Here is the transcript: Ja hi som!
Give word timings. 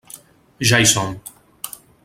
Ja 0.69 0.79
hi 0.85 0.89
som! 0.93 1.13